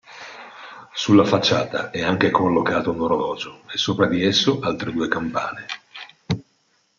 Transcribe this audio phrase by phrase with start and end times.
[0.95, 5.65] Sulla facciata è anche collocato un orologio e sopra di esso altre due campane.